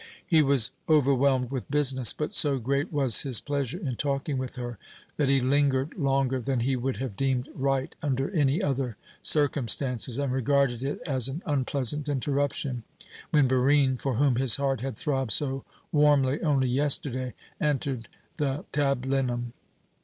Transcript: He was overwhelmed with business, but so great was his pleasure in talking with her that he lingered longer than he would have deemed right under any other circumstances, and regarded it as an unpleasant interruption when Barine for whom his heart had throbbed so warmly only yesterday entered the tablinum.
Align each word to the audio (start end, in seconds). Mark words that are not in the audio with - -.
He 0.25 0.41
was 0.41 0.71
overwhelmed 0.89 1.51
with 1.51 1.69
business, 1.69 2.11
but 2.11 2.31
so 2.31 2.57
great 2.57 2.91
was 2.91 3.21
his 3.21 3.39
pleasure 3.39 3.77
in 3.77 3.97
talking 3.97 4.39
with 4.39 4.55
her 4.55 4.79
that 5.17 5.29
he 5.29 5.39
lingered 5.39 5.95
longer 5.95 6.41
than 6.41 6.61
he 6.61 6.75
would 6.75 6.97
have 6.97 7.15
deemed 7.15 7.49
right 7.53 7.93
under 8.01 8.31
any 8.31 8.63
other 8.63 8.97
circumstances, 9.21 10.17
and 10.17 10.33
regarded 10.33 10.81
it 10.81 11.01
as 11.05 11.27
an 11.27 11.43
unpleasant 11.45 12.09
interruption 12.09 12.81
when 13.29 13.47
Barine 13.47 13.95
for 13.95 14.15
whom 14.15 14.37
his 14.37 14.55
heart 14.55 14.81
had 14.81 14.97
throbbed 14.97 15.33
so 15.33 15.65
warmly 15.91 16.41
only 16.41 16.67
yesterday 16.67 17.35
entered 17.59 18.07
the 18.37 18.65
tablinum. 18.73 19.53